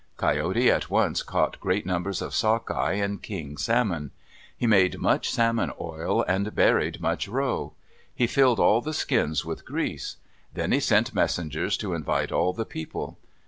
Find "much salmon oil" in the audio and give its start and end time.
4.97-6.23